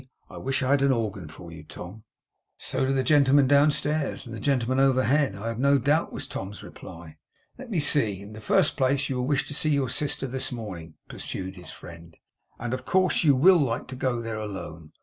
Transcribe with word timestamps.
I 0.31 0.37
wish 0.37 0.63
I 0.63 0.71
had 0.71 0.81
an 0.81 0.91
organ 0.91 1.27
for 1.27 1.51
you, 1.51 1.61
Tom!' 1.63 2.05
'So 2.57 2.87
do 2.87 2.91
the 2.91 3.03
gentlemen 3.03 3.45
downstairs, 3.45 4.25
and 4.25 4.35
the 4.35 4.39
gentlemen 4.39 4.79
overhead 4.79 5.35
I 5.35 5.49
have 5.49 5.59
no 5.59 5.77
doubt,' 5.77 6.11
was 6.11 6.25
Tom's 6.25 6.63
reply. 6.63 7.17
'Let 7.59 7.69
me 7.69 7.79
see. 7.79 8.19
In 8.19 8.33
the 8.33 8.41
first 8.41 8.77
place, 8.77 9.09
you 9.09 9.17
will 9.17 9.27
wish 9.27 9.47
to 9.49 9.53
see 9.53 9.69
your 9.69 9.89
sister 9.89 10.25
this 10.25 10.51
morning,' 10.51 10.95
pursued 11.07 11.55
his 11.55 11.69
friend, 11.71 12.17
'and 12.57 12.73
of 12.73 12.83
course 12.83 13.23
you 13.23 13.35
will 13.35 13.59
like 13.59 13.87
to 13.89 13.95
go 13.95 14.21
there 14.23 14.39
alone. 14.39 14.91